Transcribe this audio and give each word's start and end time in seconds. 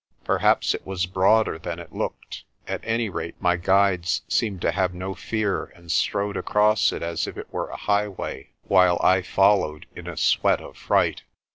Perhaps 0.23 0.73
it 0.73 0.83
was 0.83 1.05
broader 1.05 1.59
than 1.59 1.77
it 1.77 1.93
looked; 1.93 2.43
at 2.67 2.81
any 2.83 3.07
rate 3.07 3.35
my 3.39 3.55
guides 3.55 4.23
seemed 4.27 4.59
to 4.63 4.71
have 4.71 4.95
no 4.95 5.13
fear 5.13 5.65
and 5.75 5.91
strode 5.91 6.35
across 6.35 6.91
it 6.91 7.03
as 7.03 7.27
if 7.27 7.37
it 7.37 7.53
were 7.53 7.69
a 7.69 7.77
highway, 7.77 8.49
while 8.63 8.99
I 9.03 9.21
fol 9.21 9.59
lowed 9.59 9.85
in 9.95 10.07
a 10.07 10.17
sweat 10.17 10.59
of 10.59 10.75
fright. 10.75 11.21